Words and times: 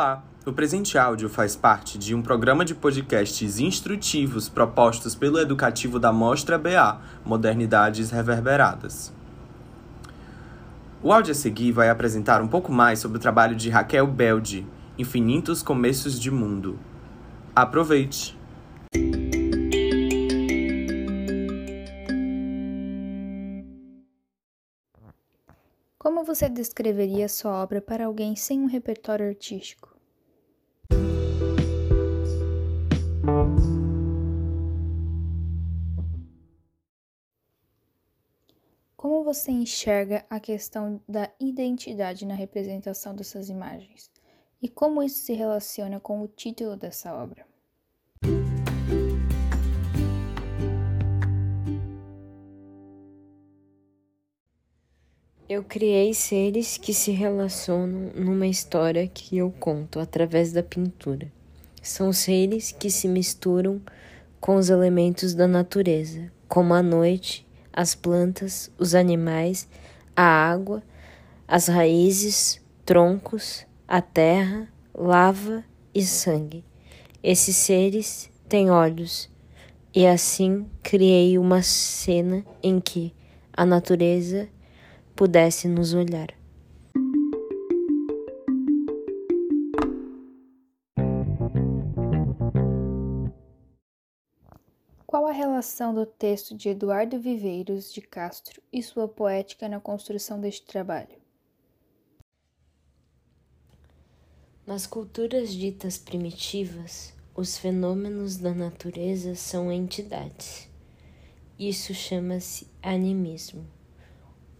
Olá! 0.00 0.24
O 0.46 0.52
presente 0.54 0.96
áudio 0.96 1.28
faz 1.28 1.54
parte 1.54 1.98
de 1.98 2.14
um 2.14 2.22
programa 2.22 2.64
de 2.64 2.74
podcasts 2.74 3.58
instrutivos 3.58 4.48
propostos 4.48 5.14
pelo 5.14 5.38
educativo 5.38 5.98
da 5.98 6.10
Mostra 6.10 6.56
BA 6.56 6.98
Modernidades 7.22 8.10
Reverberadas. 8.10 9.12
O 11.02 11.12
áudio 11.12 11.32
a 11.32 11.34
seguir 11.34 11.72
vai 11.72 11.90
apresentar 11.90 12.40
um 12.40 12.48
pouco 12.48 12.72
mais 12.72 12.98
sobre 12.98 13.18
o 13.18 13.20
trabalho 13.20 13.54
de 13.54 13.68
Raquel 13.68 14.06
Belde, 14.06 14.66
Infinitos 14.96 15.62
Começos 15.62 16.18
de 16.18 16.30
Mundo. 16.30 16.78
Aproveite! 17.54 18.40
Como 25.98 26.24
você 26.24 26.48
descreveria 26.48 27.28
sua 27.28 27.62
obra 27.62 27.82
para 27.82 28.06
alguém 28.06 28.34
sem 28.34 28.58
um 28.58 28.66
repertório 28.66 29.28
artístico? 29.28 29.89
Como 39.00 39.24
você 39.24 39.50
enxerga 39.50 40.26
a 40.28 40.38
questão 40.38 41.00
da 41.08 41.30
identidade 41.40 42.26
na 42.26 42.34
representação 42.34 43.16
dessas 43.16 43.48
imagens? 43.48 44.10
E 44.60 44.68
como 44.68 45.02
isso 45.02 45.20
se 45.20 45.32
relaciona 45.32 45.98
com 45.98 46.20
o 46.20 46.28
título 46.28 46.76
dessa 46.76 47.14
obra? 47.14 47.46
Eu 55.48 55.64
criei 55.64 56.12
seres 56.12 56.76
que 56.76 56.92
se 56.92 57.10
relacionam 57.10 58.12
numa 58.14 58.48
história 58.48 59.08
que 59.08 59.38
eu 59.38 59.50
conto 59.50 59.98
através 59.98 60.52
da 60.52 60.62
pintura. 60.62 61.32
São 61.80 62.12
seres 62.12 62.70
que 62.70 62.90
se 62.90 63.08
misturam 63.08 63.80
com 64.38 64.56
os 64.56 64.68
elementos 64.68 65.32
da 65.32 65.48
natureza, 65.48 66.30
como 66.46 66.74
a 66.74 66.82
noite, 66.82 67.48
as 67.72 67.94
plantas, 67.94 68.70
os 68.78 68.94
animais, 68.94 69.68
a 70.16 70.22
água, 70.22 70.82
as 71.46 71.68
raízes, 71.68 72.60
troncos, 72.84 73.66
a 73.86 74.00
terra, 74.00 74.68
lava 74.94 75.64
e 75.94 76.02
sangue. 76.02 76.64
Esses 77.22 77.56
seres 77.56 78.30
têm 78.48 78.70
olhos, 78.70 79.28
e 79.94 80.06
assim 80.06 80.66
criei 80.82 81.36
uma 81.38 81.62
cena 81.62 82.44
em 82.62 82.80
que 82.80 83.14
a 83.52 83.66
natureza 83.66 84.48
pudesse 85.14 85.68
nos 85.68 85.92
olhar. 85.92 86.39
Qual 95.10 95.26
a 95.26 95.32
relação 95.32 95.92
do 95.92 96.06
texto 96.06 96.56
de 96.56 96.68
Eduardo 96.68 97.18
Viveiros 97.18 97.92
de 97.92 98.00
Castro 98.00 98.62
e 98.72 98.80
sua 98.80 99.08
poética 99.08 99.68
na 99.68 99.80
construção 99.80 100.40
deste 100.40 100.64
trabalho? 100.64 101.18
Nas 104.64 104.86
culturas 104.86 105.52
ditas 105.52 105.98
primitivas, 105.98 107.12
os 107.34 107.58
fenômenos 107.58 108.36
da 108.36 108.54
natureza 108.54 109.34
são 109.34 109.72
entidades. 109.72 110.70
Isso 111.58 111.92
chama-se 111.92 112.68
animismo. 112.80 113.66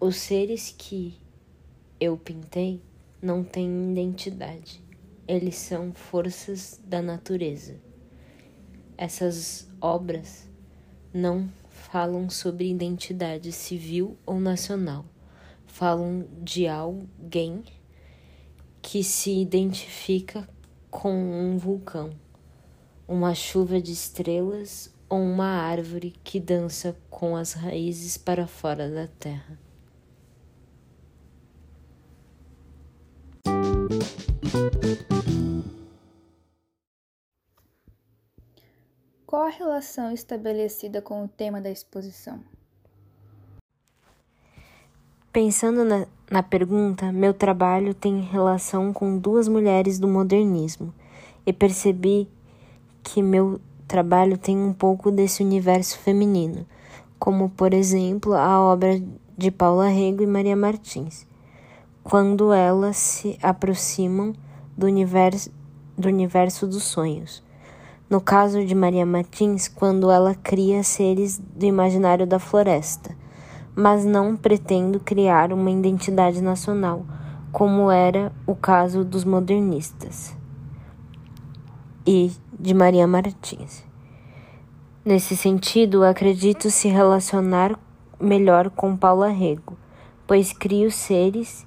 Os 0.00 0.16
seres 0.16 0.74
que 0.76 1.20
eu 2.00 2.18
pintei 2.18 2.82
não 3.22 3.44
têm 3.44 3.92
identidade, 3.92 4.82
eles 5.28 5.54
são 5.54 5.94
forças 5.94 6.80
da 6.84 7.00
natureza. 7.00 7.91
Essas 9.02 9.68
obras 9.80 10.48
não 11.12 11.50
falam 11.68 12.30
sobre 12.30 12.70
identidade 12.70 13.50
civil 13.50 14.16
ou 14.24 14.38
nacional, 14.38 15.04
falam 15.66 16.24
de 16.40 16.68
alguém 16.68 17.64
que 18.80 19.02
se 19.02 19.32
identifica 19.32 20.48
com 20.88 21.12
um 21.12 21.58
vulcão, 21.58 22.10
uma 23.08 23.34
chuva 23.34 23.82
de 23.82 23.90
estrelas 23.90 24.94
ou 25.08 25.18
uma 25.18 25.48
árvore 25.48 26.14
que 26.22 26.38
dança 26.38 26.96
com 27.10 27.34
as 27.34 27.54
raízes 27.54 28.16
para 28.16 28.46
fora 28.46 28.88
da 28.88 29.08
terra. 29.08 29.58
Qual 39.32 39.44
a 39.44 39.48
relação 39.48 40.12
estabelecida 40.12 41.00
com 41.00 41.24
o 41.24 41.26
tema 41.26 41.58
da 41.58 41.70
exposição? 41.70 42.40
Pensando 45.32 45.86
na, 45.86 46.06
na 46.30 46.42
pergunta, 46.42 47.10
meu 47.10 47.32
trabalho 47.32 47.94
tem 47.94 48.20
relação 48.20 48.92
com 48.92 49.16
duas 49.16 49.48
mulheres 49.48 49.98
do 49.98 50.06
modernismo 50.06 50.92
e 51.46 51.50
percebi 51.50 52.28
que 53.02 53.22
meu 53.22 53.58
trabalho 53.88 54.36
tem 54.36 54.54
um 54.58 54.74
pouco 54.74 55.10
desse 55.10 55.42
universo 55.42 55.98
feminino, 56.00 56.66
como 57.18 57.48
por 57.48 57.72
exemplo 57.72 58.34
a 58.34 58.60
obra 58.60 59.02
de 59.34 59.50
Paula 59.50 59.88
Rego 59.88 60.22
e 60.22 60.26
Maria 60.26 60.54
Martins 60.54 61.26
quando 62.04 62.52
elas 62.52 62.98
se 62.98 63.38
aproximam 63.42 64.34
do 64.76 64.84
universo, 64.84 65.50
do 65.96 66.08
universo 66.08 66.66
dos 66.66 66.82
sonhos. 66.82 67.42
No 68.12 68.20
caso 68.20 68.62
de 68.62 68.74
Maria 68.74 69.06
Martins, 69.06 69.68
quando 69.68 70.10
ela 70.10 70.34
cria 70.34 70.82
seres 70.82 71.38
do 71.38 71.64
imaginário 71.64 72.26
da 72.26 72.38
floresta, 72.38 73.16
mas 73.74 74.04
não 74.04 74.36
pretendo 74.36 75.00
criar 75.00 75.50
uma 75.50 75.70
identidade 75.70 76.42
nacional, 76.42 77.06
como 77.50 77.90
era 77.90 78.30
o 78.46 78.54
caso 78.54 79.02
dos 79.02 79.24
modernistas 79.24 80.36
e 82.06 82.30
de 82.60 82.74
Maria 82.74 83.06
Martins. 83.06 83.82
Nesse 85.02 85.34
sentido, 85.34 86.04
acredito 86.04 86.70
se 86.70 86.88
relacionar 86.88 87.80
melhor 88.20 88.68
com 88.68 88.94
Paula 88.94 89.28
Rego, 89.28 89.74
pois 90.26 90.52
crio 90.52 90.90
seres 90.90 91.66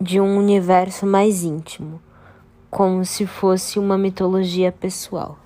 de 0.00 0.20
um 0.20 0.38
universo 0.38 1.04
mais 1.04 1.42
íntimo, 1.42 2.00
como 2.74 3.04
se 3.04 3.24
fosse 3.24 3.78
uma 3.78 3.96
mitologia 3.96 4.72
pessoal. 4.72 5.38